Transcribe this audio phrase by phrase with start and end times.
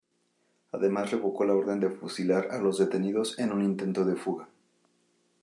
[0.71, 4.49] Además revocó la orden de fusilar a los detenidos en un intento de fuga.